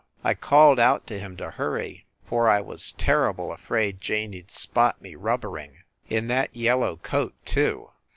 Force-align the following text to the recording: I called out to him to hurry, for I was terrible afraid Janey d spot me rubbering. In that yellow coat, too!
I 0.23 0.33
called 0.33 0.79
out 0.79 1.05
to 1.05 1.19
him 1.19 1.37
to 1.37 1.51
hurry, 1.51 2.07
for 2.25 2.49
I 2.49 2.59
was 2.59 2.93
terrible 2.93 3.51
afraid 3.51 4.01
Janey 4.01 4.41
d 4.41 4.47
spot 4.51 4.99
me 4.99 5.13
rubbering. 5.13 5.83
In 6.09 6.27
that 6.27 6.55
yellow 6.55 6.95
coat, 6.95 7.35
too! 7.45 7.91